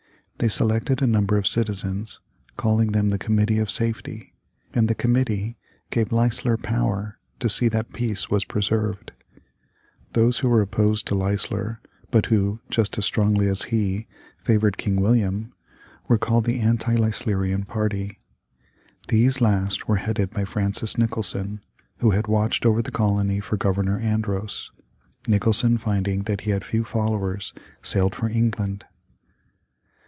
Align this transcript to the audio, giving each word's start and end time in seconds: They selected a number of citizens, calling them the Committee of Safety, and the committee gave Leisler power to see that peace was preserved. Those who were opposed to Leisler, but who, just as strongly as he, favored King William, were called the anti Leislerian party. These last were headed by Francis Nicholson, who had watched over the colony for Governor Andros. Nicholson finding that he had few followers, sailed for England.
They 0.37 0.47
selected 0.47 1.03
a 1.03 1.05
number 1.05 1.37
of 1.37 1.45
citizens, 1.45 2.19
calling 2.57 2.93
them 2.93 3.09
the 3.09 3.19
Committee 3.19 3.59
of 3.59 3.69
Safety, 3.69 4.33
and 4.73 4.87
the 4.87 4.95
committee 4.95 5.55
gave 5.91 6.11
Leisler 6.11 6.57
power 6.57 7.19
to 7.37 7.47
see 7.47 7.67
that 7.67 7.93
peace 7.93 8.31
was 8.31 8.43
preserved. 8.43 9.11
Those 10.13 10.39
who 10.39 10.49
were 10.49 10.63
opposed 10.63 11.05
to 11.09 11.13
Leisler, 11.15 11.79
but 12.09 12.25
who, 12.25 12.59
just 12.71 12.97
as 12.97 13.05
strongly 13.05 13.47
as 13.49 13.65
he, 13.65 14.07
favored 14.39 14.79
King 14.79 14.99
William, 14.99 15.53
were 16.07 16.17
called 16.17 16.45
the 16.45 16.59
anti 16.59 16.95
Leislerian 16.95 17.63
party. 17.67 18.17
These 19.09 19.41
last 19.41 19.87
were 19.87 19.97
headed 19.97 20.31
by 20.31 20.43
Francis 20.43 20.97
Nicholson, 20.97 21.61
who 21.99 22.09
had 22.09 22.25
watched 22.25 22.65
over 22.65 22.81
the 22.81 22.89
colony 22.89 23.39
for 23.41 23.57
Governor 23.57 23.99
Andros. 23.99 24.71
Nicholson 25.27 25.77
finding 25.77 26.23
that 26.23 26.41
he 26.41 26.49
had 26.49 26.65
few 26.65 26.83
followers, 26.83 27.53
sailed 27.83 28.15
for 28.15 28.27
England. 28.27 28.85